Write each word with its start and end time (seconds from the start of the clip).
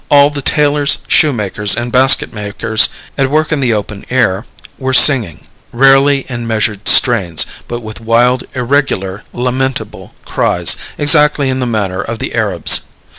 All 0.09 0.31
the 0.31 0.41
tailors, 0.41 0.97
shoemakers, 1.07 1.75
and 1.75 1.91
basket 1.91 2.33
makers, 2.33 2.89
at 3.19 3.29
work 3.29 3.51
in 3.51 3.59
the 3.59 3.73
open 3.75 4.03
air, 4.09 4.47
were 4.79 4.95
singing, 4.95 5.45
rarely 5.71 6.25
in 6.27 6.47
measured 6.47 6.89
strains, 6.89 7.45
but 7.67 7.81
with 7.81 8.01
wild, 8.01 8.43
irregular, 8.55 9.21
lamentable 9.31 10.15
cries, 10.25 10.75
exactly 10.97 11.51
in 11.51 11.59
the 11.59 11.67
manner 11.67 12.01
of 12.01 12.17
the 12.17 12.33
Arabs. 12.33 12.87